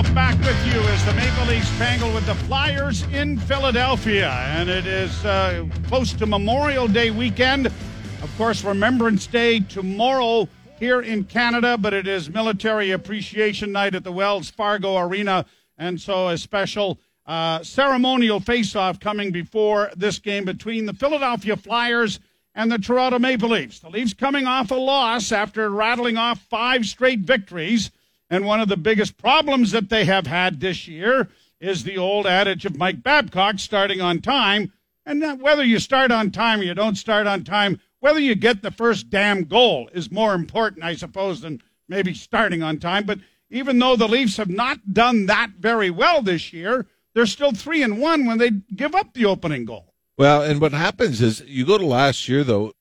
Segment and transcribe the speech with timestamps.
[0.00, 4.28] Back with you as the Maple Leafs tangle with the Flyers in Philadelphia.
[4.28, 7.66] And it is uh, close to Memorial Day weekend.
[7.66, 14.02] Of course, Remembrance Day tomorrow here in Canada, but it is Military Appreciation Night at
[14.02, 15.46] the Wells Fargo Arena.
[15.78, 22.18] And so a special uh, ceremonial face-off coming before this game between the Philadelphia Flyers
[22.54, 23.78] and the Toronto Maple Leafs.
[23.78, 27.92] The Leafs coming off a loss after rattling off five straight victories.
[28.30, 31.28] And one of the biggest problems that they have had this year
[31.60, 34.72] is the old adage of Mike Babcock starting on time.
[35.04, 38.62] And whether you start on time or you don't start on time, whether you get
[38.62, 43.04] the first damn goal is more important, I suppose, than maybe starting on time.
[43.04, 43.18] But
[43.50, 47.82] even though the Leafs have not done that very well this year, they're still three
[47.82, 49.92] and one when they give up the opening goal.
[50.16, 52.72] Well, and what happens is you go to last year though,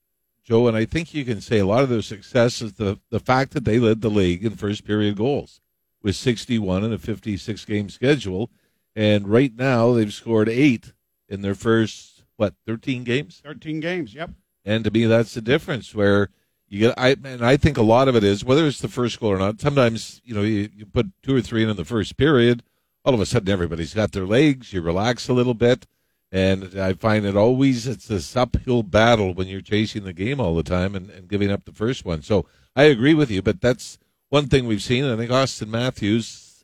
[0.49, 3.20] Joe, and I think you can say a lot of their success is the, the
[3.20, 5.62] fact that they led the league in first period goals
[6.02, 8.50] with 61 in a 56 game schedule.
[8.95, 10.94] And right now they've scored eight
[11.28, 13.44] in their first, what, 13 games?
[13.45, 14.31] 13 games, yep.
[14.66, 16.30] And to me, that's the difference where
[16.67, 19.19] you get, I, and I think a lot of it is whether it's the first
[19.19, 19.61] goal or not.
[19.61, 22.63] Sometimes, you know, you, you put two or three in, in the first period,
[23.06, 25.86] all of a sudden everybody's got their legs, you relax a little bit
[26.31, 30.55] and I find it always it's this uphill battle when you're chasing the game all
[30.55, 32.22] the time and, and giving up the first one.
[32.22, 33.97] So I agree with you, but that's
[34.30, 35.05] one thing we've seen.
[35.05, 36.63] I think Auston Matthews,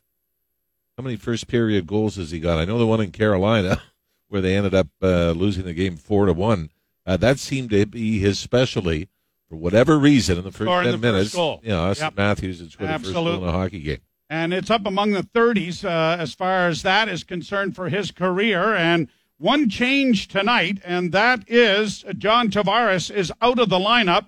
[0.96, 2.58] how many first period goals has he got?
[2.58, 3.82] I know the one in Carolina
[4.28, 6.70] where they ended up uh, losing the game four to one.
[7.04, 9.08] Uh, that seemed to be his specialty
[9.48, 11.30] for whatever reason in the first ten the minutes.
[11.30, 11.60] First goal.
[11.62, 12.16] You know, Auston yep.
[12.16, 13.98] Matthews had scored the first goal in a hockey game.
[14.28, 18.10] And it's up among the 30s uh, as far as that is concerned for his
[18.10, 18.74] career.
[18.74, 24.26] And one change tonight, and that is John Tavares is out of the lineup.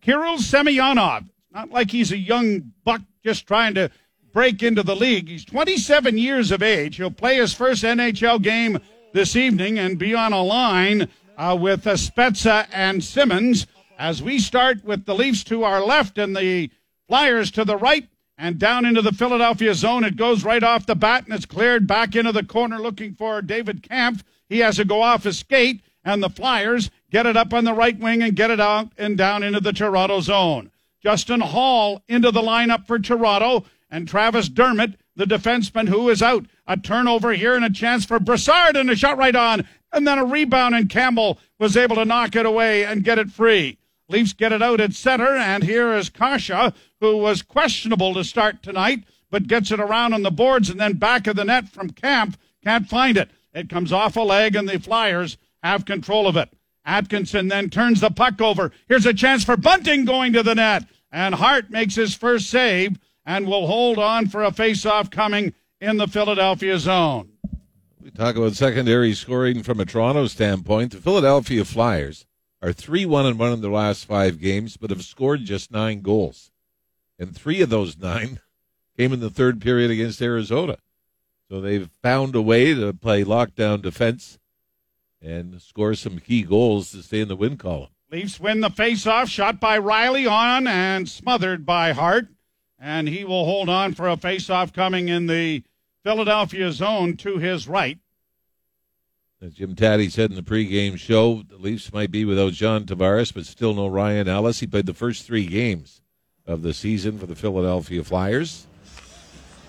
[0.00, 3.90] Kirill Semyonov, not like he's a young buck just trying to
[4.32, 5.28] break into the league.
[5.28, 6.96] He's 27 years of age.
[6.96, 8.78] He'll play his first NHL game
[9.12, 13.66] this evening and be on a line uh, with uh, Spezza and Simmonds
[13.98, 16.70] as we start with the Leafs to our left and the
[17.08, 20.04] Flyers to the right and down into the Philadelphia zone.
[20.04, 23.42] It goes right off the bat and it's cleared back into the corner looking for
[23.42, 24.24] David Kampf.
[24.48, 27.74] He has to go off his skate, and the Flyers get it up on the
[27.74, 30.70] right wing and get it out and down into the Toronto zone.
[31.02, 36.46] Justin Holl into the lineup for Toronto, and Travis Dermott, the defenseman who is out.
[36.66, 40.18] A turnover here and a chance for Brassard and a shot right on, and then
[40.18, 43.78] a rebound, and Campbell was able to knock it away and get it free.
[44.08, 48.62] Leafs get it out at center, and here is Kase, who was questionable to start
[48.62, 51.90] tonight, but gets it around on the boards and then back of the net from
[51.90, 52.38] Kampf.
[52.62, 53.30] Can't find it.
[53.52, 56.50] It comes off a leg, and the Flyers have control of it.
[56.84, 58.70] Atkinson then turns the puck over.
[58.88, 60.84] Here's a chance for Bunting going to the net.
[61.10, 65.96] And Hart makes his first save and will hold on for a face-off coming in
[65.96, 67.30] the Philadelphia zone.
[68.00, 70.92] We talk about secondary scoring from a Toronto standpoint.
[70.92, 72.25] The Philadelphia Flyers
[72.62, 76.00] are 3 1 and 1 in their last five games, but have scored just nine
[76.00, 76.50] goals.
[77.18, 78.40] And three of those nine
[78.96, 80.78] came in the third period against Arizona.
[81.48, 84.38] So they've found a way to play lockdown defense
[85.22, 87.90] and score some key goals to stay in the win column.
[88.10, 92.28] Leafs win the face-off, shot by Rielly on and smothered by Hart,
[92.78, 95.64] and he will hold on for a face-off coming in the
[96.04, 97.98] Philadelphia zone to his right.
[99.46, 103.32] As Jim Tatti said in the pregame show, the Leafs might be without John Tavares,
[103.32, 104.58] but still no Ryan Ellis.
[104.58, 106.00] He played the first three games
[106.48, 108.66] of the season for the Philadelphia Flyers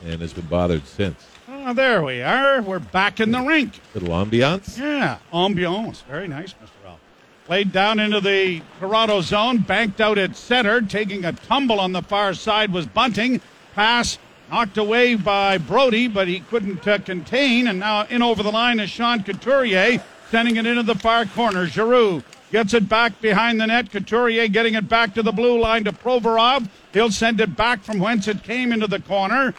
[0.04, 1.24] and has been bothered since.
[1.48, 2.60] Oh, there we are.
[2.60, 3.80] We're back in the rink.
[3.94, 4.80] Little ambiance.
[4.80, 6.02] Yeah, ambiance.
[6.06, 6.70] Very nice, Mr.
[6.84, 7.00] Ralph.
[7.46, 12.02] Played down into the Toronto zone, banked out at center, taking a tumble on the
[12.02, 13.42] far side was Bunting.
[13.76, 14.18] Pass
[14.50, 17.68] knocked away by Brodie, but he couldn't uh, contain.
[17.68, 21.66] And now in over the line is Sean Couturier, sending it into the far corner.
[21.66, 23.92] Giroux gets it back behind the net.
[23.92, 26.70] Couturier getting it back to the blue line to Provorov.
[26.94, 29.54] He'll send it back from whence it came into the corner.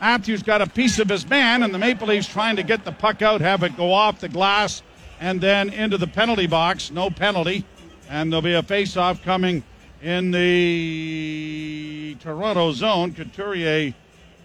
[0.00, 2.92] Matthews got a piece of his man, and the Maple Leafs trying to get the
[2.92, 4.82] puck out, have it go off the glass,
[5.18, 6.92] and then into the penalty box.
[6.92, 7.64] No penalty.
[8.08, 9.64] And there'll be a face-off coming
[10.00, 13.12] in the Toronto zone.
[13.12, 13.92] Couturier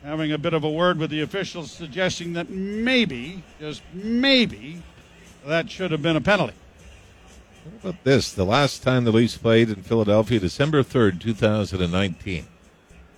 [0.03, 4.81] having a bit of a word with the officials, suggesting that maybe, just maybe,
[5.45, 6.53] that should have been a penalty.
[7.63, 8.31] What about this?
[8.31, 12.47] The last time the Leafs played in Philadelphia, December 3rd, 2019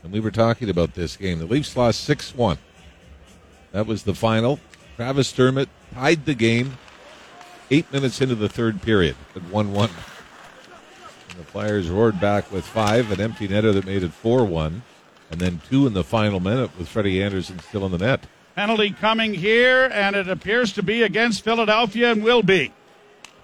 [0.05, 1.39] and we were talking about this game.
[1.39, 2.59] The Leafs lost 6 1.
[3.71, 4.59] That was the final.
[4.95, 6.77] Travis Dermott tied the game
[7.71, 9.89] eight minutes into the third period at 1 1.
[11.37, 14.83] The Flyers roared back with five, an empty netter that made it 4 1.
[15.31, 18.25] And then two in the final minute with Freddie Andersen still in the net.
[18.56, 22.72] Penalty coming here, and it appears to be against Philadelphia and will be.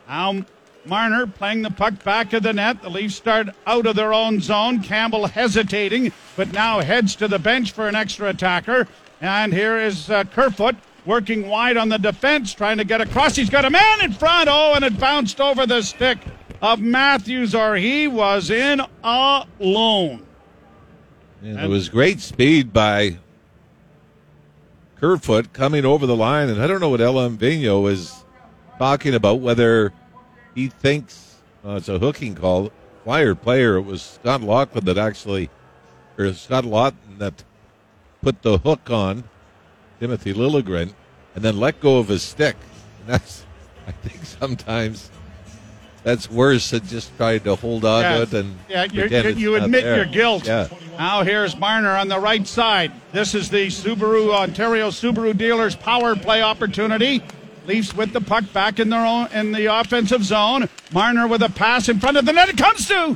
[0.07, 0.45] Now
[0.85, 2.81] Marner playing the puck back of the net.
[2.81, 4.81] The Leafs start out of their own zone.
[4.81, 8.87] Campbell hesitating, but now heads to the bench for an extra attacker.
[9.19, 10.75] And here is uh, Kerfoot
[11.05, 13.35] working wide on the defense, trying to get across.
[13.35, 14.49] He's got a man in front.
[14.51, 16.17] Oh, and it bounced over the stick
[16.61, 20.25] of Matthews, or he was in alone.
[21.43, 23.17] And it was great speed by
[24.99, 28.23] Kerfoot coming over the line, and I don't know what Alain Vigneault is
[28.77, 29.91] talking about, whether
[30.53, 32.71] he thinks uh, it's a hooking call.
[33.03, 35.49] Flyer player, it was Scott Laughton that actually,
[36.19, 37.43] or Scott Laughton that
[38.21, 39.23] put the hook on
[39.99, 40.93] Timothy Liljegren
[41.33, 42.55] and then let go of his stick.
[43.01, 43.47] And that's,
[43.87, 45.09] I think sometimes
[46.03, 48.15] that's worse than just trying to hold on Yeah.
[48.17, 49.95] to it and Yeah, you're, pretend you it's you not admit there.
[49.97, 50.47] your guilt.
[50.47, 50.67] Yeah.
[50.97, 52.91] Now here's Marner on the right side.
[53.11, 57.21] This is the Subaru Ontario Subaru dealers power play opportunity.
[57.67, 60.67] Leafs with the puck back in their own in the offensive zone.
[60.91, 62.49] Marner with a pass in front of the net.
[62.49, 63.15] It comes to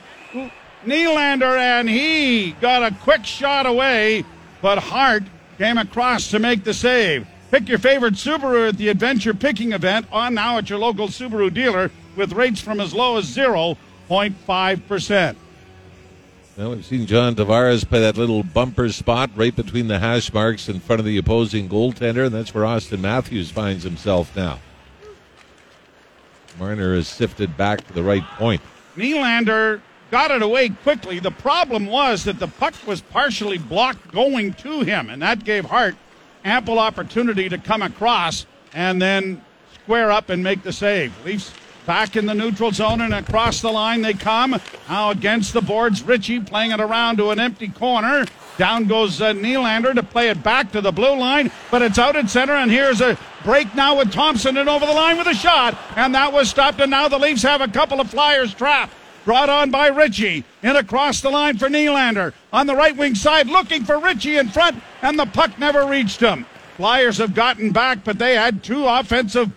[0.85, 4.23] Nylander, and he got a quick shot away,
[4.61, 5.23] but Hart
[5.57, 7.25] came across to make the save.
[7.49, 11.51] Pick your favorite Subaru at the Adventure Picking event on now at your local Subaru
[11.53, 15.35] dealer with rates from as low as 0.5%.
[16.57, 20.69] Well, we've seen John Tavares play that little bumper spot right between the hash marks
[20.69, 24.59] in front of the opposing goaltender, and that's where Auston Matthews finds himself now.
[26.57, 28.61] Marner is sifted back to the right point.
[28.95, 31.19] Nylander got it away quickly.
[31.19, 35.65] The problem was that the puck was partially blocked going to him, and that gave
[35.65, 35.95] Hart
[36.45, 41.11] ample opportunity to come across and then square up and make the save.
[41.25, 41.51] Leafs
[41.85, 44.59] back in the neutral zone and across the line they come.
[44.89, 48.25] Now against the boards, Ritchie playing it around to an empty corner.
[48.57, 52.15] Down goes uh, Nylander to play it back to the blue line, but it's out
[52.15, 55.33] at center, and here's a break now with Thompson and over the line with a
[55.33, 58.93] shot, and that was stopped, and now the Leafs have a couple of Flyers trapped.
[59.25, 60.43] Brought on by Ritchie.
[60.61, 62.33] and across the line for Nylander.
[62.53, 66.21] On the right wing side, looking for Ritchie in front, and the puck never reached
[66.21, 66.45] him.
[66.77, 69.51] Flyers have gotten back, but they had two offensive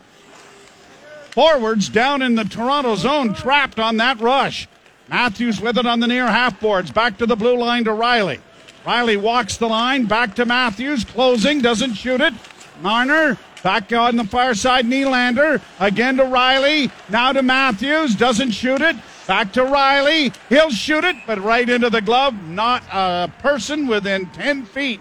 [1.39, 4.67] forwards down in the Toronto zone trapped on that rush.
[5.09, 6.91] Matthews with it on the near half boards.
[6.91, 8.41] Back to the blue line to Rielly.
[8.85, 10.07] Rielly walks the line.
[10.07, 11.05] Back to Matthews.
[11.05, 11.61] Closing.
[11.61, 12.35] Doesn't shoot it.
[12.83, 13.39] Marner.
[13.63, 14.85] Back on the far side.
[14.85, 15.63] Nylander.
[15.79, 16.91] Again to Rielly.
[17.09, 18.17] Now to Matthews.
[18.17, 18.97] Doesn't shoot it.
[19.29, 20.35] Back to Rielly.
[20.49, 22.35] He'll shoot it, but right into the glove.
[22.49, 25.01] Not a person within 10 feet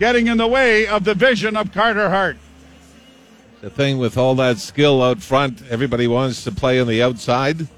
[0.00, 2.36] getting in the way of the vision of Carter Hart.
[3.62, 7.68] The thing with all that skill out front, everybody wants to play on the outside.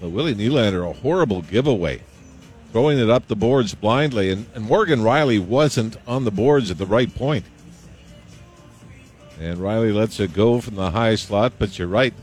[0.00, 2.00] So Willie Nylander, a horrible giveaway,
[2.72, 6.78] throwing it up the boards blindly, and, and Morgan Rielly wasn't on the boards at
[6.78, 7.44] the right point.
[9.38, 12.14] And Rielly lets it go from the high slot, but you're right.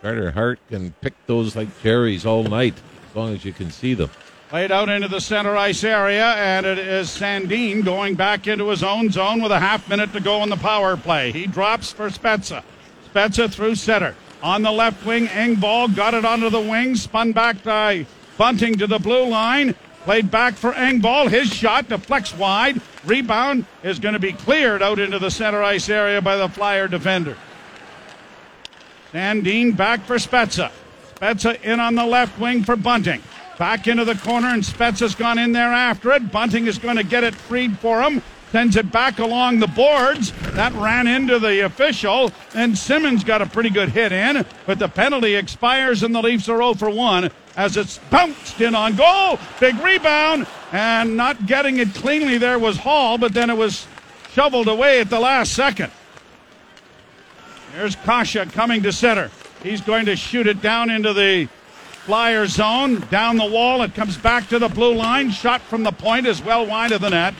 [0.00, 2.74] Carter Hart can pick those like cherries all night,
[3.10, 4.10] as long as you can see them.
[4.54, 8.84] Played out into the center ice area, and it is Sandin going back into his
[8.84, 11.32] own zone with a half minute to go on the power play.
[11.32, 12.62] He drops for Spezza.
[13.12, 14.14] Spezza through center.
[14.44, 18.06] On the left wing, Engvall got it onto the wing, spun back by
[18.38, 19.74] Bunting to the blue line.
[20.04, 21.28] Played back for Engvall.
[21.28, 22.80] His shot deflects wide.
[23.04, 26.86] Rebound is going to be cleared out into the center ice area by the Flyer
[26.86, 27.36] defender.
[29.12, 30.70] Sandin back for Spezza.
[31.16, 33.20] Spezza in on the left wing for Bunting.
[33.58, 36.32] Back into the corner, and Spetz has gone in there after it.
[36.32, 38.22] Bunting is going to get it freed for him.
[38.50, 40.32] Sends it back along the boards.
[40.52, 44.88] That ran into the official, and Simmonds got a pretty good hit in, but the
[44.88, 49.38] penalty expires, and the Leafs are 0 for 1 as it's bounced in on goal.
[49.60, 53.86] Big rebound, and not getting it cleanly there was Holl, but then it was
[54.32, 55.90] shoveled away at the last second.
[57.74, 59.30] There's Kase coming to center.
[59.62, 61.48] He's going to shoot it down into the
[62.04, 63.82] flyer zone, down the wall.
[63.82, 65.30] It comes back to the blue line.
[65.30, 67.34] Shot from the point is well wide of the net.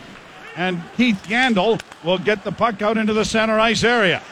[0.56, 4.22] And Keith Yandle will get the puck out into the center ice area.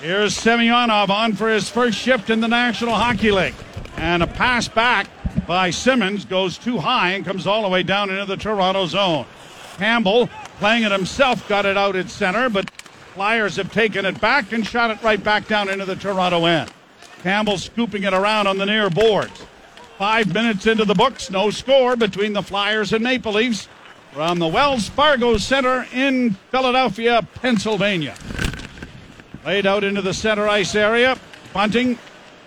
[0.00, 3.54] Here's Semyonov on for his first shift in the National Hockey League.
[3.96, 5.06] And a pass back
[5.46, 9.26] by Simmonds goes too high and comes all the way down into the Toronto zone.
[9.76, 10.28] Campbell,
[10.58, 12.68] playing it himself, got it out at center, but
[13.14, 16.70] Flyers have taken it back and shot it right back down into the Toronto end.
[17.22, 19.44] Campbell scooping it around on the near boards.
[19.98, 23.68] Five minutes into the books, no score between the Flyers and Maple Leafs
[24.12, 28.14] from the Wells Fargo Center in Philadelphia, Pennsylvania.
[29.44, 31.18] Laid out into the center ice area.
[31.52, 31.98] Bunting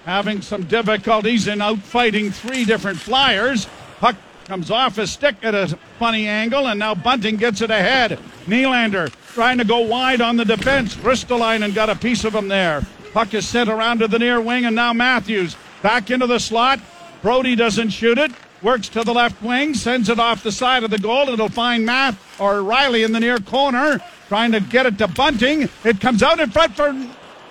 [0.05, 3.67] having some difficulties in outfighting three different Flyers.
[3.99, 4.15] Puck
[4.45, 8.19] comes off his stick at a funny angle, and now Bunting gets it ahead.
[8.45, 10.95] Nylander trying to go wide on the defense.
[10.95, 12.85] Ristolainen got a piece of him there.
[13.15, 16.81] Puck is sent around to the near wing, and now Matthews back into the slot.
[17.21, 18.29] Brodie doesn't shoot it.
[18.61, 21.29] Works to the left wing, sends it off the side of the goal.
[21.29, 25.69] It'll find Matt or Rielly in the near corner, trying to get it to Bunting.
[25.85, 26.91] It comes out in front for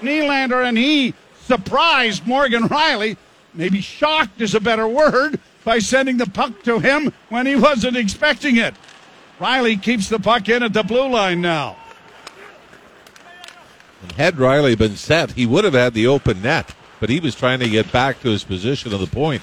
[0.03, 1.15] Nylander, and he
[1.47, 3.17] surprised Morgan Rielly.
[3.55, 7.97] Maybe shocked is a better word by sending the puck to him when he wasn't
[7.97, 8.75] expecting it.
[9.41, 11.79] Rielly keeps the puck in at the blue line now.
[14.05, 17.35] And had Rielly been set, he would have had the open net, but he was
[17.35, 19.43] trying to get back to his position of the point.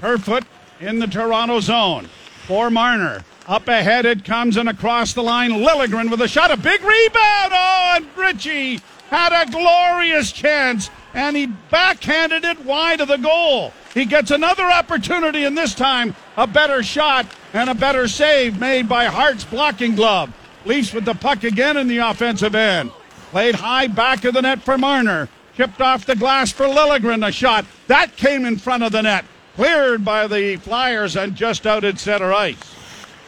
[0.00, 0.44] Kerfoot
[0.78, 2.08] in the Toronto zone
[2.46, 3.24] for Marner.
[3.46, 5.50] Up ahead it comes and across the line.
[5.50, 7.52] Liljegren with a shot, a big rebound.
[7.52, 13.72] Oh, and Ritchie had a glorious chance and he backhanded it wide of the goal.
[13.94, 18.86] He gets another opportunity, and this time a better shot and a better save made
[18.86, 20.30] by Hart's blocking glove.
[20.66, 22.92] Leafs with the puck again in the offensive end.
[23.30, 25.28] Played high back of the net for Marner.
[25.54, 27.26] Chipped off the glass for Liljegren.
[27.26, 29.24] A shot that came in front of the net.
[29.54, 32.56] Cleared by the Flyers and just out at center ice.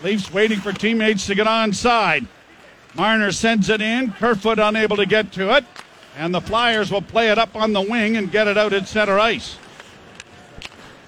[0.02, 2.26] Leafs waiting for teammates to get on side.
[2.94, 4.12] Marner sends it in.
[4.12, 5.64] Kerfoot unable to get to it.
[6.16, 8.88] And the Flyers will play it up on the wing and get it out at
[8.88, 9.58] center ice.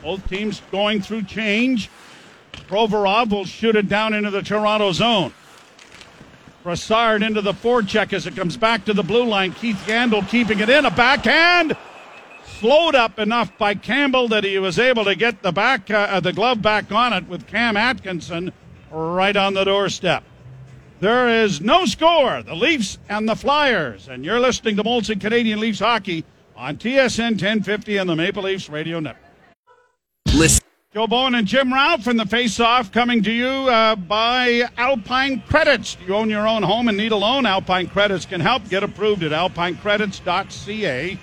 [0.03, 1.89] Both teams going through change.
[2.69, 5.33] Provorov will shoot it down into the Toronto zone.
[6.63, 9.53] Brassard into the forecheck as it comes back to the blue line.
[9.53, 10.85] Keith Yandle keeping it in.
[10.85, 11.77] A backhand.
[12.45, 16.33] Slowed up enough by Campbell that he was able to get the back uh, the
[16.33, 18.53] glove back on it with Cam Atkinson
[18.91, 20.23] right on the doorstep.
[21.01, 22.43] There is no score.
[22.43, 24.07] The Leafs and the Flyers.
[24.07, 28.69] And you're listening to Molson Canadian Leafs hockey on TSN 1050 and the Maple Leafs
[28.69, 29.25] Radio Network.
[30.33, 30.63] Listen.
[30.95, 35.41] Joe Bowen and Jim Ralph from the Face Off coming to you uh, by Alpine
[35.49, 35.97] Credits.
[36.07, 37.47] You own your own home and need a loan?
[37.47, 38.69] Alpine Credits can help.
[38.69, 41.19] Get approved at alpinecredits.ca.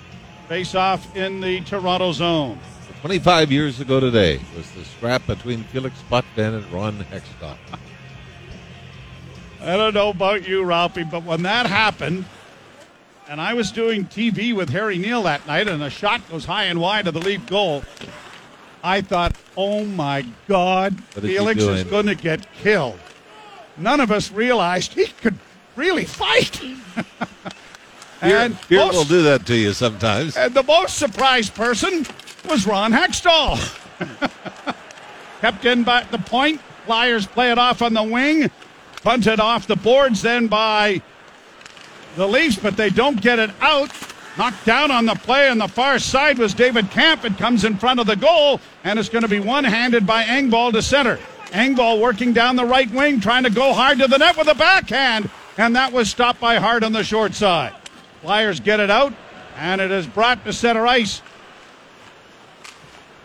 [0.48, 2.58] Face Off in the Toronto zone.
[3.02, 7.56] 25 years ago today was the scrap between Felix Potvin and Ron Hextall.
[9.60, 12.24] I don't know about you, Ralphie, but when that happened,
[13.28, 16.64] and I was doing TV with Harry Neale that night, and a shot goes high
[16.64, 17.84] and wide of the Leaf goal,
[18.82, 22.98] I thought, oh my God, Felix is going to get killed.
[23.76, 25.38] None of us realized he could
[25.76, 26.62] really fight.
[28.20, 30.36] and most, will do that to you sometimes.
[30.36, 32.06] And the most surprised person
[32.48, 33.58] was Ron Hextall.
[35.40, 36.60] Kept in by the point.
[36.86, 38.50] Flyers play it off on the wing.
[39.02, 41.00] Punted off the boards then by
[42.16, 43.90] the Leafs, but they don't get it out.
[44.38, 47.24] Knocked down on the play on the far side was David Kampf.
[47.24, 50.22] It comes in front of the goal, and it's going to be one handed by
[50.24, 51.18] Engvall to center.
[51.46, 54.54] Engvall working down the right wing, trying to go hard to the net with a
[54.54, 57.74] backhand, and that was stopped by Hart on the short side.
[58.22, 59.12] Flyers get it out,
[59.56, 61.22] and it is brought to center ice.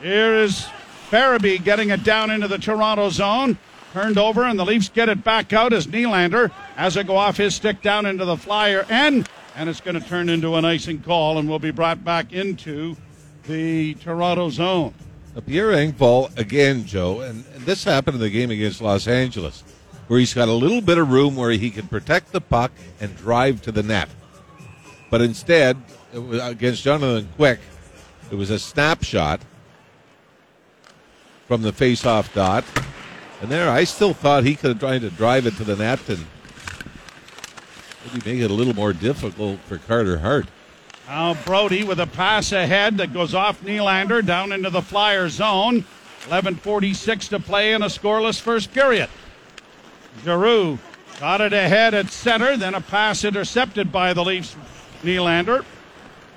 [0.01, 0.67] Here is
[1.11, 3.57] Farabee getting it down into the Toronto zone.
[3.93, 7.37] Turned over, and the Leafs get it back out as Nylander has it go off
[7.37, 11.01] his stick down into the flyer end, and it's going to turn into an icing
[11.01, 12.95] call and will be brought back into
[13.43, 14.93] the Toronto zone.
[15.33, 19.63] Now, Pierre Engvall again, Joe, and, and this happened in the game against Los Angeles,
[20.07, 23.15] where he's got a little bit of room where he can protect the puck and
[23.17, 24.09] drive to the net.
[25.09, 25.77] But instead,
[26.13, 27.59] against Jonathan Quick,
[28.31, 29.41] it was a snapshot
[31.47, 32.65] from the face-off dot
[33.41, 36.07] and there, I still thought he could have tried to drive it to the net
[36.09, 36.25] and
[38.05, 40.47] maybe make it a little more difficult for Carter Hart.
[41.07, 45.85] Now Brodie with a pass ahead that goes off Nylander down into the flyer zone.
[46.25, 49.09] 11.46 to play in a scoreless first period.
[50.23, 50.79] Giroux
[51.19, 54.55] got it ahead at center, then a pass intercepted by the Leafs.
[55.03, 55.63] Nylander.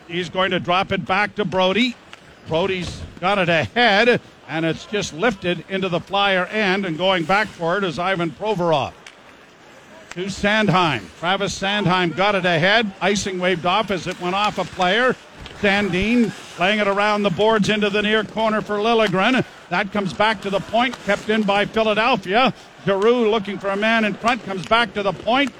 [0.08, 1.96] He's going to drop it back to Brodie.
[2.46, 7.46] Brodie's got it ahead and it's just lifted into the flyer end, and going back
[7.46, 8.92] for it is Ivan Provorov.
[10.10, 11.02] To Sanheim.
[11.18, 12.90] Travis Sanheim got it ahead.
[13.00, 15.14] Icing waved off as it went off a player.
[15.60, 19.44] Sandin laying it around the boards into the near corner for Liljegren.
[19.70, 22.54] That comes back to the point, kept in by Philadelphia.
[22.84, 25.52] Giroux looking for a man in front, comes back to the point.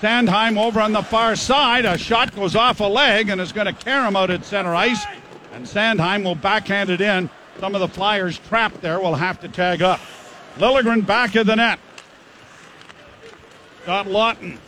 [0.00, 1.84] Sanheim over on the far side.
[1.84, 4.74] A shot goes off a leg and is going to carry him out at center
[4.74, 5.04] ice.
[5.52, 9.48] And Sanheim will backhand it in some of the Flyers trapped there will have to
[9.48, 10.00] tag up.
[10.58, 11.78] Liljegren back of the net.
[13.86, 14.58] Got Laughton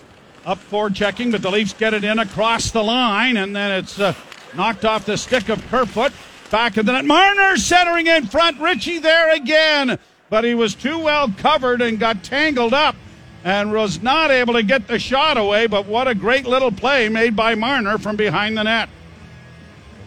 [0.46, 3.98] up for checking, but the Leafs get it in across the line, and then it's
[3.98, 4.14] uh,
[4.54, 6.12] knocked off the stick of Kerfoot.
[6.52, 7.04] back of the net.
[7.04, 8.60] Marner centering in front.
[8.60, 9.98] Ritchie there again,
[10.30, 12.94] but he was too well covered and got tangled up
[13.42, 15.66] and was not able to get the shot away.
[15.66, 18.88] But what a great little play made by Marner from behind the net.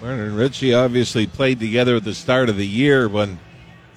[0.01, 3.39] Marner and Ritchie obviously played together at the start of the year when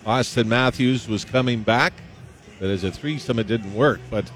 [0.05, 1.93] Auston Matthews was coming back.
[2.59, 4.01] But as a threesome, it didn't work.
[4.11, 4.31] But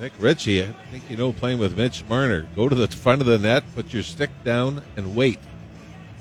[0.00, 3.26] Nick Ritchie, I think you know, playing with Mitch Marner, go to the front of
[3.26, 5.40] the net, put your stick down, and wait.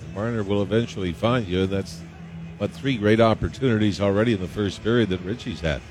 [0.01, 1.67] And Marner will eventually find you.
[1.67, 2.01] That's
[2.57, 5.81] what three great opportunities already in the first period that Ritchie's had.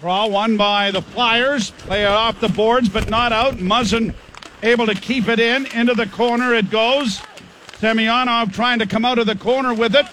[0.00, 1.70] Draw one by the Flyers.
[1.70, 3.54] Play it off the boards, but not out.
[3.54, 4.14] Muzzin
[4.62, 5.66] able to keep it in.
[5.74, 7.20] Into the corner it goes.
[7.78, 10.06] Semyonov trying to come out of the corner with it.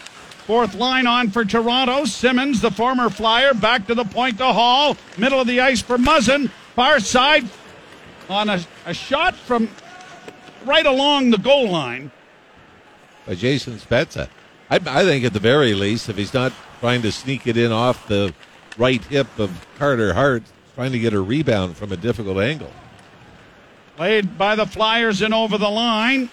[0.45, 2.05] Fourth line on for Toronto.
[2.05, 4.97] Simmonds, the former Flyer, back to the point to Holl.
[5.17, 6.49] Middle of the ice for Muzzin.
[6.75, 7.47] Far side
[8.29, 9.69] on a, a shot from
[10.65, 12.11] right along the goal line.
[13.25, 14.29] By Jason Spezza.
[14.69, 17.71] I, I think at the very least, if he's not trying to sneak it in
[17.71, 18.33] off the
[18.77, 20.43] right hip of Carter Hart,
[20.75, 22.71] trying to get a rebound from a difficult angle.
[23.97, 26.29] Played by the Flyers and over the line.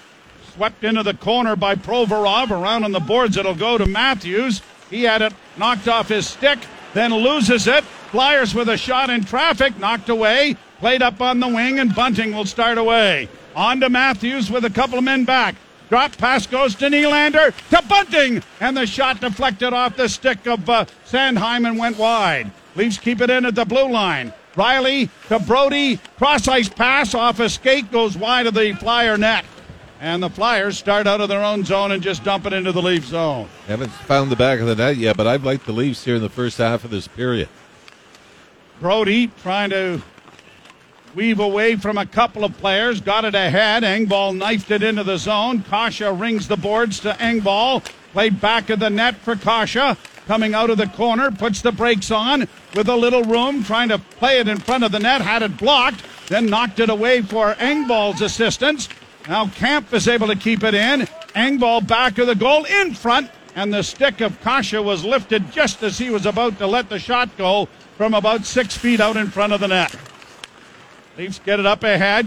[0.59, 2.51] Swept into the corner by Provorov.
[2.51, 4.61] Around on the boards, it'll go to Matthews.
[4.91, 6.59] He had it knocked off his stick,
[6.95, 7.85] then loses it.
[8.11, 10.57] Flyers with a shot in traffic, knocked away.
[10.81, 13.29] Played up on the wing, and Bunting will start away.
[13.55, 15.55] On to Matthews with a couple of men back.
[15.91, 20.69] Drop pass goes to Nylander to Bunting, and the shot deflected off the stick of
[20.69, 22.51] uh, Sanheim and went wide.
[22.75, 24.33] Leafs keep it in at the blue line.
[24.57, 29.45] Rielly to Brodie, cross ice pass off a skate goes wide of the Flyer net.
[30.01, 32.81] And the Flyers start out of their own zone and just dump it into the
[32.81, 33.49] Leaf zone.
[33.67, 36.23] Haven't found the back of the net yet, but I've liked the Leafs here in
[36.23, 37.49] the first half of this period.
[38.81, 40.01] Brodie trying to
[41.17, 43.83] weave away from a couple of players, got it ahead.
[43.83, 45.65] Engvall knifed it into the zone.
[45.65, 47.85] Kase rings the boards to Engvall.
[48.13, 49.97] Played back of the net for Kase.
[50.29, 53.99] Coming out of the corner, puts the brakes on with a little room, trying to
[53.99, 57.55] play it in front of the net, had it blocked, then knocked it away for
[57.55, 58.89] Engvall's assistance.
[59.29, 61.03] Now Kampf is able to keep it in.
[61.37, 65.83] Engvall back of the goal in front, and the stick of Kase was lifted just
[65.83, 69.27] as he was about to let the shot go from about six feet out in
[69.27, 69.95] front of the net.
[71.19, 72.27] Leafs get it up ahead.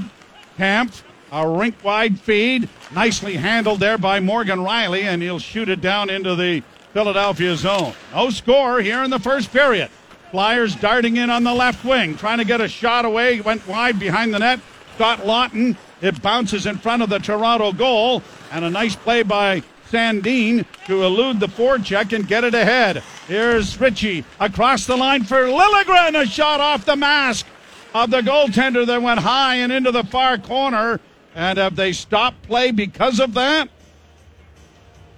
[0.58, 2.70] Kampf, a rink wide feed.
[2.94, 6.62] Nicely handled there by Morgan Rielly, and he'll shoot it down into the
[6.94, 7.94] Philadelphia zone.
[8.14, 9.90] No score here in the first period.
[10.30, 13.42] Flyers darting in on the left wing, trying to get a shot away.
[13.42, 14.60] Went wide behind the net.
[15.02, 15.76] Scott Laughton.
[16.00, 21.02] It bounces in front of the Toronto goal, and a nice play by Sandin to
[21.02, 23.02] elude the forecheck and get it ahead.
[23.28, 26.22] Here's Ritchie across the line for Liljegren.
[26.22, 27.48] A shot off the mask
[27.96, 31.00] of the goaltender that went high and into the far corner.
[31.34, 33.70] And have they stopped play because of that?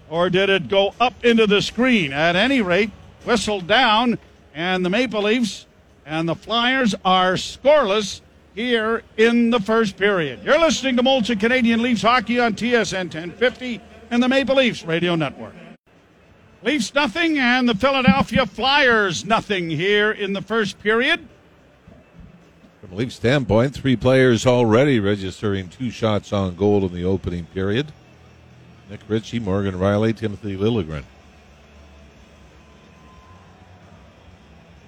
[0.10, 2.13] Or did it go up into the screen?
[2.13, 2.91] At any rate,
[3.26, 4.17] whistled down,
[4.56, 5.65] and the Maple Leafs
[6.06, 8.22] and the Flyers are scoreless
[8.55, 10.43] here in the first period.
[10.43, 15.15] You're listening to Molson Canadian Leafs hockey on TSN 1050 and the Maple Leafs Radio
[15.15, 15.53] Network.
[16.61, 21.27] Leafs nothing and the Philadelphia Flyers nothing here in the first period.
[22.79, 27.45] From a Leaf standpoint, three players already registering two shots on goal in the opening
[27.47, 27.91] period.
[28.89, 31.03] Nick Ritchie, Morgan Rielly, Timothy Liljegren.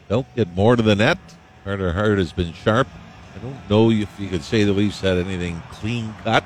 [0.07, 1.17] Don't get more to the net.
[1.63, 2.87] Carter Hart has been sharp.
[3.35, 6.45] I don't know if you could say the Leafs had anything clean cut,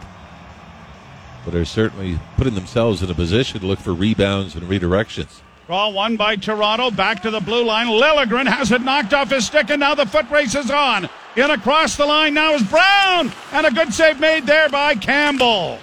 [1.45, 5.41] but are certainly putting themselves in a position to look for rebounds and redirections.
[5.67, 7.85] Draw one by Toronto, back to the blue line.
[7.85, 11.07] Liljegren has it knocked off his stick, and now the foot race is on.
[11.35, 15.77] In across the line now is Brown, and a good save made there by Campbell.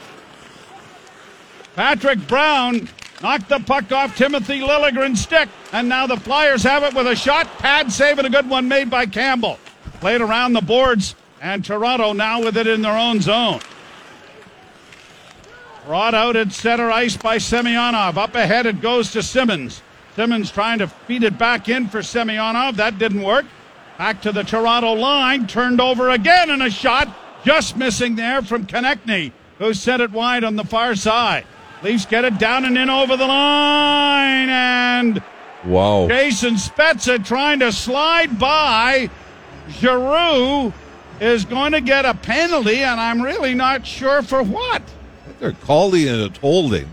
[1.77, 2.89] Patrick Brown
[3.23, 7.15] knocked the puck off Timothy Liljegren's stick, and now the Flyers have it with a
[7.15, 9.61] shot, pad save, and a good one made by Campbell.
[10.01, 13.61] Played around the boards, and Toronto now with it in their own zone.
[15.87, 18.17] Brought out at center ice by Semyonov.
[18.17, 19.83] Up ahead it goes to Simmonds.
[20.17, 22.77] Simmonds trying to feed it back in for Semyonov.
[22.77, 23.47] That didn't work.
[23.97, 25.47] Back to the Toronto line.
[25.47, 27.09] Turned over again and a shot.
[27.45, 31.47] Just missing there from Konecny, who set it wide on the far side.
[31.83, 34.49] Leafs get it down and in over the line.
[34.49, 35.23] And
[35.65, 36.07] Wow.
[36.09, 39.11] Jason Spezza trying to slide by.
[39.71, 40.73] Giroux
[41.21, 44.83] is going to get a penalty, and I'm really not sure for what.
[45.41, 46.89] They're calling it a holding.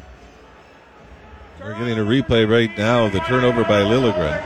[1.62, 4.44] We're getting a replay right now of the turnover by Liljegren.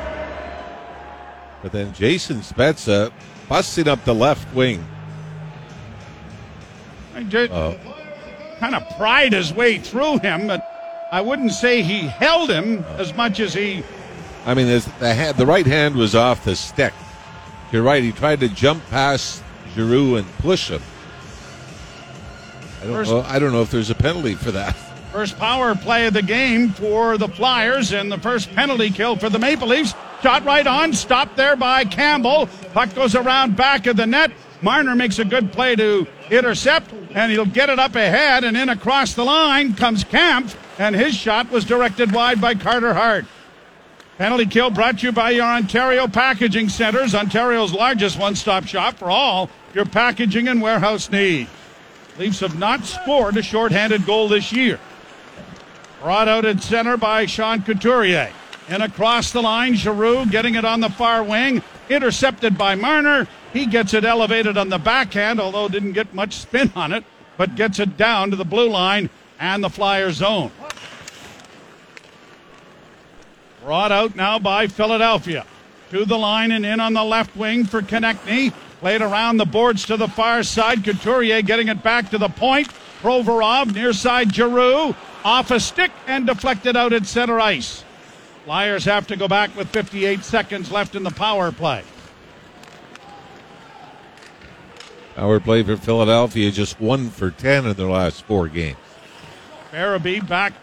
[1.63, 3.11] But then Jason Spezza
[3.49, 4.85] busting up the left wing.
[7.27, 7.75] just uh,
[8.59, 10.61] kind of pried his way through him, but
[11.11, 13.83] I wouldn't say he held him as much as he.
[14.45, 16.93] I mean, the, hand, the right hand was off the stick.
[17.71, 18.01] You're right.
[18.03, 19.43] He tried to jump past
[19.75, 20.81] Giroux and push him.
[22.81, 24.75] I don't, First- know, I don't know if there's a penalty for that.
[25.11, 29.29] First power play of the game for the Flyers and the first penalty kill for
[29.29, 29.93] the Maple Leafs.
[30.21, 32.47] Shot right on, stopped there by Campbell.
[32.73, 34.31] Puck goes around back of the net.
[34.61, 38.69] Marner makes a good play to intercept, and he'll get it up ahead and in
[38.69, 43.25] across the line comes Kampf, and his shot was directed wide by Carter Hart.
[44.17, 48.95] Penalty kill brought to you by your Ontario Packaging Centers, Ontario's largest one stop shop
[48.95, 51.51] for all your packaging and warehouse needs.
[52.17, 54.79] Leafs have not scored a shorthanded goal this year.
[56.01, 58.31] Brought out at center by Sean Couturier.
[58.69, 61.61] And across the line, Giroux getting it on the far wing.
[61.87, 63.27] Intercepted by Marner.
[63.53, 67.03] He gets it elevated on the backhand, although didn't get much spin on it,
[67.37, 70.51] but gets it down to the blue line and the Flyer zone.
[73.67, 75.45] Brought out now by Philadelphia.
[75.91, 78.53] To the line and in on the left wing for Konecny.
[78.79, 80.85] Played around the boards to the far side.
[80.85, 82.69] Couturier getting it back to the point.
[83.01, 84.95] Provorov near side Giroux.
[85.25, 87.83] Off a stick and deflected out at center ice.
[88.45, 91.83] Flyers have to go back with 58 seconds left in the power play.
[95.17, 98.77] Power play for Philadelphia, just one for 10 in their last four games.
[99.73, 100.53] Farabee back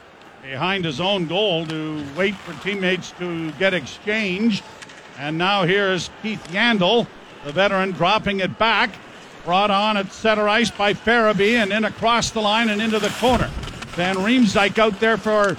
[0.44, 4.62] behind his own goal to wait for teammates to get exchanged.
[5.18, 7.06] And now here's Keith Yandle,
[7.44, 8.90] the veteran, dropping it back.
[9.44, 13.08] Brought on at center ice by Farabee and in across the line and into the
[13.20, 13.48] corner.
[13.94, 15.56] Van Riemsdyk out there for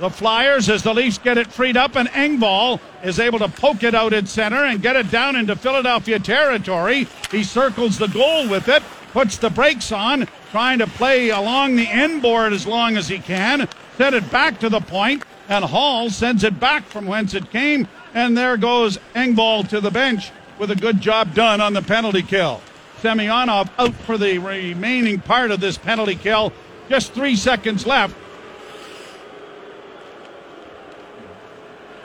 [0.00, 3.82] the Flyers as the Leafs get it freed up, and Engvall is able to poke
[3.82, 7.06] it out at center and get it down into Philadelphia territory.
[7.30, 11.88] He circles the goal with it, puts the brakes on, trying to play along the
[11.88, 16.10] end board as long as he can, set it back to the point, and Holl
[16.10, 20.70] sends it back from whence it came, and there goes Engvall to the bench with
[20.70, 22.60] a good job done on the penalty kill.
[23.02, 26.52] Semyonov out for the remaining part of this penalty kill.
[26.88, 28.16] Just three seconds left.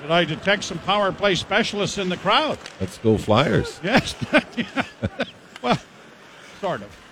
[0.02, 2.58] Did I detect some power play specialists in the crowd?
[2.80, 3.80] Let's go Flyers.
[3.84, 4.16] Yes.
[5.62, 5.78] Well,
[6.62, 7.09] sort of.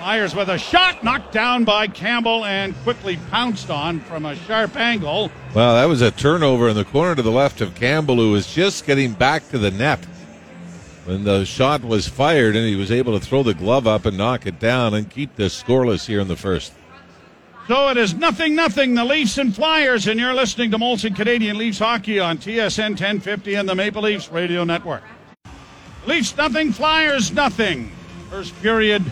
[0.00, 4.74] Flyers with a shot knocked down by Campbell and quickly pounced on from a sharp
[4.74, 5.30] angle.
[5.54, 8.50] Well, that was a turnover in the corner to the left of Campbell, who was
[8.50, 10.02] just getting back to the net
[11.04, 14.16] when the shot was fired, and he was able to throw the glove up and
[14.16, 16.72] knock it down and keep this scoreless here in the first.
[17.68, 18.94] So it is nothing, nothing.
[18.94, 23.54] The Leafs and Flyers, and you're listening to Molson Canadian Leafs hockey on TSN 1050
[23.54, 25.02] and the Maple Leafs Radio Network.
[26.06, 27.92] Leafs nothing, Flyers nothing.
[28.30, 29.04] First period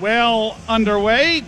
[0.00, 1.44] well underway.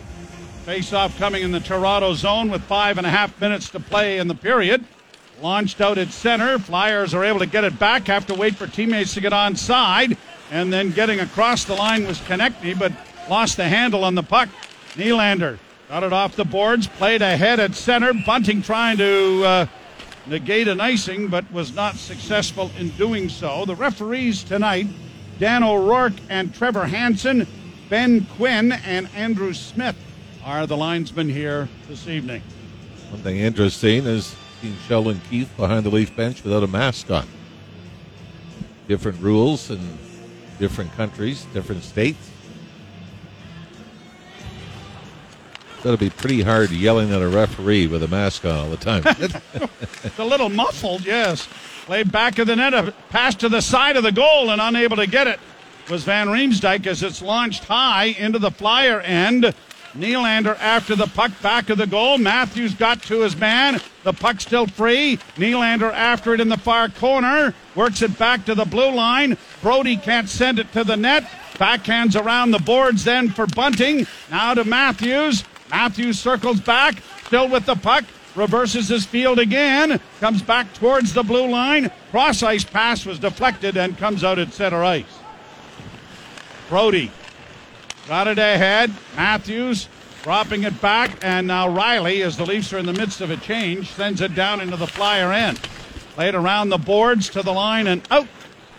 [0.65, 4.29] Face-off coming in the Toronto zone with five and a half minutes to play in
[4.29, 4.85] the period.
[5.41, 6.59] Launched out at center.
[6.59, 8.07] Flyers are able to get it back.
[8.07, 10.17] Have to wait for teammates to get on side.
[10.51, 12.93] And then getting across the line was Konecny, but
[13.29, 14.49] lost the handle on the puck.
[14.95, 18.13] Nylander got it off the boards, played ahead at center.
[18.13, 19.67] Bunting trying to uh,
[20.27, 23.65] negate an icing, but was not successful in doing so.
[23.65, 24.87] The referees tonight
[25.39, 27.47] Dan O'Rourke and Trevor Hanson,
[27.93, 29.97] Ben Quinn and Andrew Smith
[30.47, 32.41] are the linesmen here this evening.
[33.11, 37.29] One thing interesting is seeing Sheldon Keefe behind the Leaf bench without a mask on.
[38.89, 39.99] Different rules in
[40.59, 42.31] different countries, different states.
[45.83, 49.03] That'll be pretty hard yelling at a referee with a mask on all the time.
[50.03, 51.47] It's a little muffled, yes.
[51.85, 54.97] Played back of the net, a pass to the side of the goal and unable
[54.97, 55.39] to get it
[55.91, 59.55] was Van Riemsdyk as it's launched high into the flyer end.
[59.95, 62.17] Nylander after the puck back of the goal.
[62.17, 63.81] Matthews got to his man.
[64.05, 65.19] The puck still free.
[65.37, 67.55] Nylander after it in the far corner.
[67.75, 69.37] Works it back to the blue line.
[69.61, 71.25] Brodie can't send it to the net.
[71.55, 74.07] Backhands around the boards then for Bunting.
[74.31, 75.45] Now to Matthews.
[75.71, 77.03] Matthews circles back.
[77.27, 78.05] Still with the puck.
[78.35, 80.01] Reverses his field again.
[80.21, 81.91] Comes back towards the blue line.
[82.11, 85.22] Cross ice pass was deflected and comes out at center ice.
[86.73, 87.11] Brodie
[88.09, 88.91] got it ahead.
[89.15, 89.91] Matthews
[90.23, 93.37] dropping it back, and now Rielly, as the Leafs are in the midst of a
[93.37, 95.59] change, sends it down into the flyer end.
[96.15, 98.27] Played around the boards to the line and out.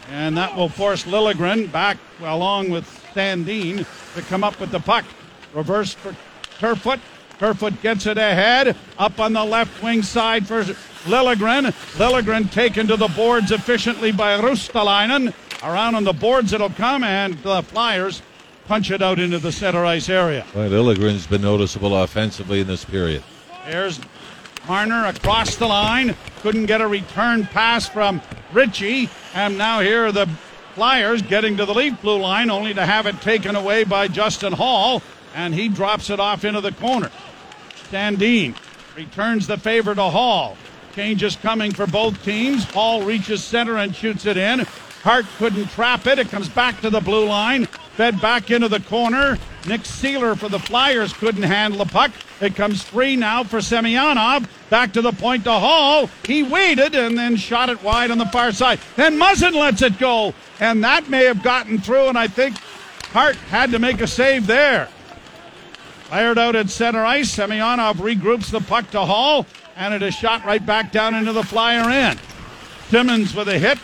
[0.10, 5.06] And that will force Liljegren back along with Sandin to come up with the puck.
[5.54, 6.16] Reverse for
[6.58, 7.00] Kerfoot.
[7.38, 8.76] Kerfoot gets it ahead.
[8.98, 11.72] Up on the left wing side for Liljegren.
[12.00, 15.32] Liljegren taken to the boards efficiently by Ristolainen.
[15.64, 18.22] Around on the boards it'll come, and the Flyers
[18.66, 20.46] punch it out into the center ice area.
[20.54, 23.24] But Liljegren's been noticeable offensively in this period.
[23.66, 24.00] There's
[24.68, 26.16] Marner across the line.
[26.42, 28.22] Couldn't get a return pass from
[28.54, 29.10] Ritchie.
[29.34, 30.30] And now here are the
[30.76, 34.54] Flyers getting to the Leaf blue line, only to have it taken away by Justin
[34.54, 35.02] Holl.
[35.36, 37.12] And he drops it off into the corner.
[37.90, 38.56] Sandin
[38.96, 40.58] returns the favor to Holl.
[40.96, 42.64] Changes coming for both teams.
[42.66, 44.66] Holl reaches center and shoots it in.
[45.04, 46.18] Hart couldn't trap it.
[46.18, 47.66] It comes back to the blue line.
[47.66, 49.38] Fed back into the corner.
[49.68, 52.12] Nick Seeler for the Flyers couldn't handle the puck.
[52.40, 54.48] It comes free now for Semyonov.
[54.70, 56.10] Back to the point to Holl.
[56.26, 58.80] He waited and then shot it wide on the far side.
[58.96, 60.34] Then Muzzin lets it go.
[60.62, 62.56] And that may have gotten through, and I think
[63.12, 64.88] Hart had to make a save there.
[66.06, 67.36] Fired out at center ice.
[67.36, 71.44] Semyonov regroups the puck to Holl, and it is shot right back down into the
[71.44, 72.22] Flyer end.
[72.90, 73.78] Simmonds with a hit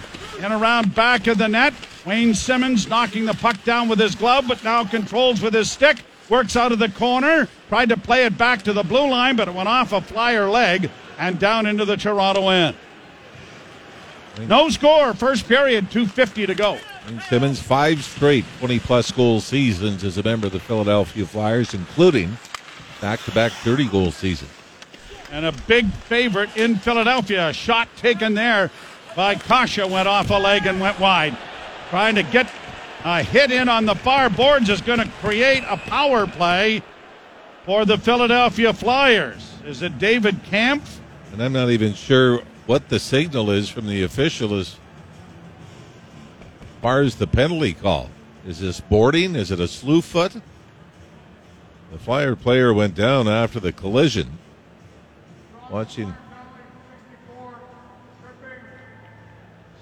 [0.44, 1.74] and around back of the net.
[2.06, 5.98] Wayne Simmonds knocking the puck down with his glove, but now controls with his stick.
[6.30, 7.48] Works out of the corner.
[7.70, 10.50] Tried to play it back to the blue line, but it went off a flyer
[10.50, 12.76] leg and down into the Toronto end.
[14.48, 15.14] No score.
[15.14, 16.78] First period, 2.50 to go.
[17.08, 21.74] Wayne Simmonds, five straight 20 plus goal seasons as a member of the Philadelphia Flyers,
[21.74, 22.38] including
[23.02, 24.52] back to back 30 goal seasons.
[25.32, 27.54] And a big favorite in Philadelphia.
[27.54, 28.72] Shot taken there
[29.20, 31.36] by Kase went off a leg and went wide.
[31.90, 32.50] Trying to get
[33.04, 36.82] a hit in on the far boards is going to create a power play
[37.66, 39.56] for the Philadelphia Flyers.
[39.66, 41.02] Is it David Kampf?
[41.34, 44.78] And I'm not even sure what the signal is from the official as
[46.82, 48.10] far as the penalty call.
[48.48, 49.36] Is this boarding?
[49.36, 50.32] Is it a slew foot?
[51.92, 54.38] The Flyer player went down after the collision.
[55.70, 56.16] Watching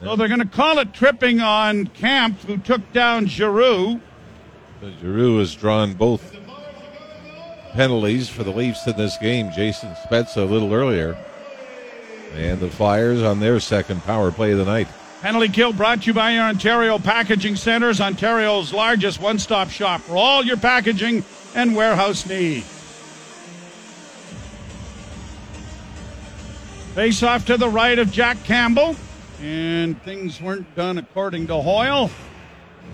[0.02, 4.00] So they're going to call it tripping on Kampf, who took down Giroux.
[5.00, 6.36] Giroux has drawn both
[7.74, 9.52] penalties for the Leafs in this game.
[9.56, 11.18] Jason Spezza a little earlier.
[12.34, 14.88] And the Flyers on their second power play of the night.
[15.22, 20.02] Penalty kill brought to you by your Ontario Packaging Centers, Ontario's largest one stop shop
[20.02, 21.24] for all your packaging
[21.56, 22.66] and warehouse needs.
[26.94, 28.96] Face off to the right of Jack Campbell
[29.42, 32.10] and things weren't done according to Hoyle.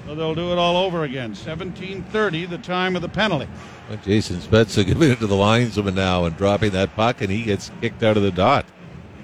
[0.05, 1.33] So they'll do it all over again.
[1.33, 3.47] 17:30, the time of the penalty.
[3.89, 7.43] Well, Jason Spezza giving it to the linesman now and dropping that puck, and he
[7.43, 8.65] gets kicked out of the dot.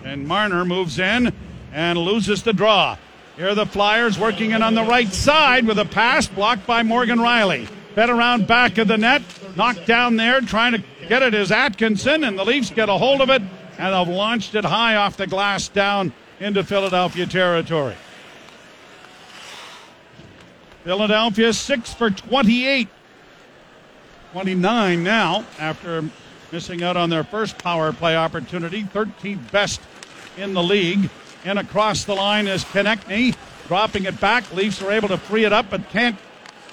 [0.03, 1.34] And Marner moves in
[1.73, 2.97] and loses the draw.
[3.36, 6.84] Here are the Flyers working in on the right side with a pass blocked by
[6.84, 7.67] Morgan Rielly.
[7.95, 9.21] Fed around back of the net,
[9.55, 13.21] knocked down there, trying to get it is Atkinson, and the Leafs get a hold
[13.21, 17.95] of it and have launched it high off the glass down into Philadelphia territory.
[20.84, 22.88] Philadelphia 6 for 28.
[24.32, 26.04] 29 now after
[26.52, 28.84] missing out on their first power play opportunity.
[28.84, 29.82] 13th best
[30.38, 31.10] in the league.
[31.45, 33.36] And across the line is Konecny
[33.67, 34.52] dropping it back.
[34.54, 36.17] Leafs are able to free it up, but can't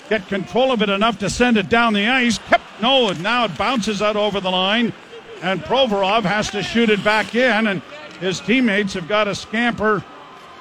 [0.09, 2.38] get control of it enough to send it down the ice.
[2.38, 4.92] Kept no, and now it bounces out over the line,
[5.42, 7.66] and Provorov has to shoot it back in.
[7.66, 7.83] And
[8.20, 10.05] his teammates have got to scamper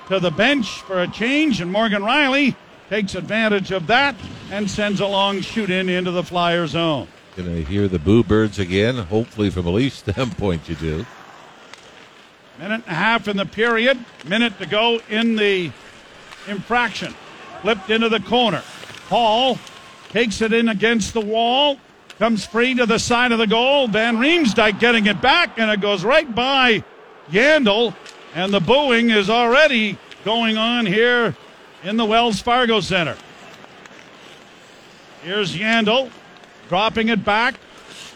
[0.08, 2.56] to the bench for a change, and Morgan Rielly
[2.90, 4.16] takes advantage of that
[4.52, 7.08] and sends a long shoot in into the flyer zone.
[7.36, 8.98] Gonna hear the boo birds again.
[8.98, 11.06] Hopefully, from a Leaf standpoint, you do.
[12.60, 13.98] Minute and a half in the period.
[14.26, 15.72] Minute to go in the
[16.48, 17.14] infraction.
[17.62, 18.64] Flipped into the corner.
[19.10, 19.58] Holl
[20.10, 21.78] takes it in against the wall.
[22.20, 23.90] Comes free to the side of the goal.
[23.90, 26.82] Van Riemsdyk getting it back, and it goes right by
[27.30, 27.96] Yandle,
[28.34, 31.36] and the booing is already going on here
[31.84, 33.16] in the Wells Fargo Center.
[35.24, 36.12] Here's Yandle
[36.70, 37.56] dropping it back.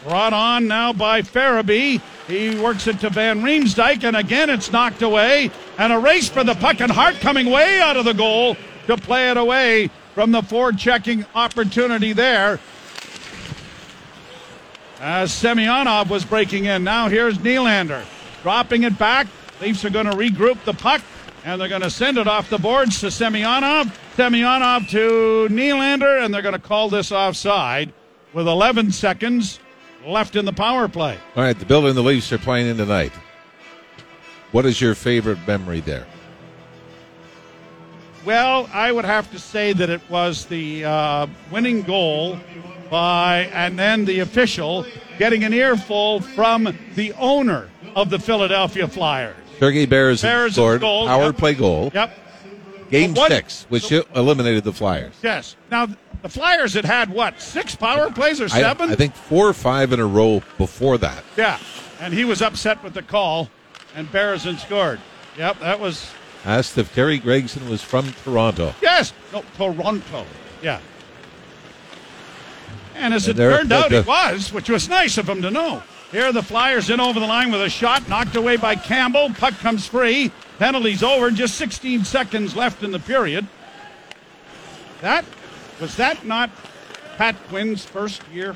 [0.04, 2.00] Brought on now by Farabee.
[2.26, 5.50] He works it to Van Riemsdyk, and again it's knocked away.
[5.76, 8.96] And a race for the puck, and Hart coming way out of the goal to
[8.96, 12.60] play it away from the forward checking opportunity there.
[15.00, 16.84] As Semyonov was breaking in.
[16.84, 18.04] Now here's Nylander
[18.42, 19.26] dropping it back.
[19.60, 21.02] Leafs are going to regroup the puck,
[21.44, 23.92] and they're going to send it off the boards to Semyonov.
[24.16, 27.92] Semyonov to Nylander, and they're going to call this offside
[28.32, 29.60] with 11 seconds
[30.06, 31.18] left in the power play.
[31.36, 33.12] All right, the building the Leafs are playing in tonight.
[34.52, 36.06] What is your favorite memory there?
[38.24, 42.38] Well, I would have to say that it was the uh, winning goal
[42.90, 44.84] by, and then the official
[45.18, 49.36] getting an earful from the owner of the Philadelphia Flyers.
[49.58, 51.36] Sergei Beres Beres scored goal, power yep.
[51.36, 51.90] play goal.
[51.94, 52.18] Yep.
[52.90, 55.14] Game what- six, which eliminated the Flyers.
[55.22, 55.56] Yes.
[55.70, 55.86] Now,
[56.22, 58.90] The Flyers had had what six power plays or seven?
[58.90, 61.24] I think four or five in a row before that.
[61.36, 61.58] Yeah,
[61.98, 63.48] and he was upset with the call,
[63.96, 65.00] and Berezin scored.
[65.38, 66.10] Yep, that was
[66.44, 68.74] Asked if Terry Gregson was from Toronto.
[68.82, 70.26] yes, no Toronto.
[70.62, 70.80] Yeah,
[73.00, 75.82] and as it they're- turned out, it was, which was nice of him to know.
[76.12, 79.30] Here the Flyers in over the line with a shot knocked away by Campbell.
[79.30, 80.32] Puck comes free.
[80.58, 81.30] Penalty's over.
[81.30, 83.46] Just 16 seconds left in the period.
[85.00, 85.24] That
[85.80, 86.50] was that not
[87.16, 88.54] Pat Quinn's first year?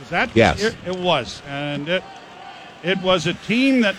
[0.00, 0.30] Was that?
[0.34, 0.60] Yes.
[0.60, 0.74] year?
[0.86, 2.04] It was, and it
[2.82, 3.96] it was a team that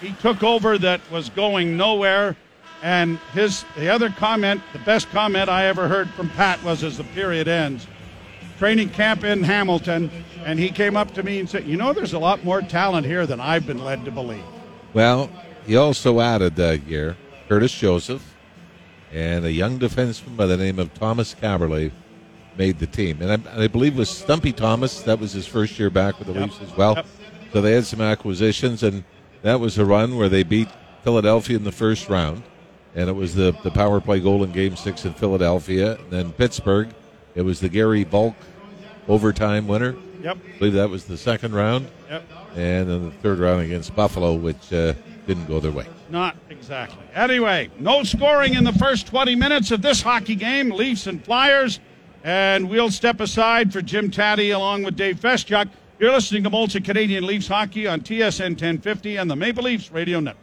[0.00, 2.34] he took over that was going nowhere.
[2.82, 6.96] And his the other comment, the best comment I ever heard from Pat was as
[6.96, 7.86] the period ends.
[8.58, 10.10] Training camp in Hamilton,
[10.44, 13.06] and he came up to me and said, "You know, there's a lot more talent
[13.06, 14.44] here than I've been led to believe."
[14.94, 15.30] Well,
[15.66, 17.16] he also added that year
[17.48, 18.34] Curtis Joseph
[19.12, 21.90] and a young defenseman by the name of Tomas Kaberle
[22.56, 23.20] made the team.
[23.20, 25.02] And I, I believe it was Stumpy Thomas.
[25.02, 26.42] That was his first year back with the Yep.
[26.42, 26.94] Leafs as well.
[26.94, 27.06] Yep.
[27.52, 29.04] So they had some acquisitions, and
[29.42, 30.68] that was a run where they beat
[31.04, 32.42] Philadelphia in the first round.
[32.94, 35.96] And it was the, the power play goal in game six in Philadelphia.
[35.96, 36.88] And then Pittsburgh,
[37.36, 38.34] it was the Garry Valk
[39.06, 39.94] overtime winner.
[40.22, 41.88] Yep, I believe that was the second round.
[42.10, 42.24] yep.
[42.56, 44.94] And then the third round against Buffalo, which uh,
[45.26, 45.86] didn't go their way.
[46.08, 47.04] Not exactly.
[47.14, 51.80] Anyway, no scoring in the first 20 minutes of this hockey game, Leafs and Flyers.
[52.24, 55.68] And we'll step aside for Jim Tatti along with Dave Feschuk.
[55.98, 60.20] You're listening to Molson Canadian Leafs Hockey on TSN 1050 and the Maple Leafs Radio
[60.20, 60.42] Network.